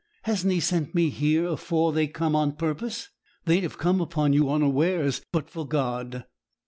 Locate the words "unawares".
4.49-5.21